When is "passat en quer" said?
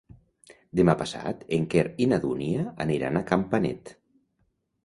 1.01-1.85